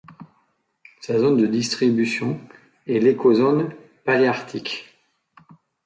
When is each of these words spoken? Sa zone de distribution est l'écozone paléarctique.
Sa 1.01 1.19
zone 1.19 1.37
de 1.37 1.45
distribution 1.45 2.41
est 2.87 2.97
l'écozone 2.97 3.69
paléarctique. 4.03 4.97